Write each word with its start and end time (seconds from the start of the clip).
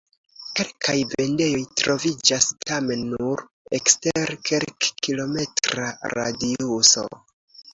Kelkaj 0.59 0.93
vendejoj 1.09 1.59
troviĝas, 1.81 2.47
tamen 2.71 3.03
nur 3.11 3.43
ekster 3.81 4.35
kelkkilometra 4.51 5.93
radiuso. 6.19 7.07